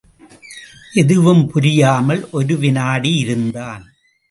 எதுவும் 0.93 1.43
புரியாமல் 1.47 2.27
ஒரு 2.31 2.57
வினாடி 2.57 3.15
இருந்தான். 3.15 3.83